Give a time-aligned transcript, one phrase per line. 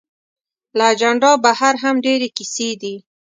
[0.77, 2.95] له اجنډا بهر هم ډېرې کیسې دي.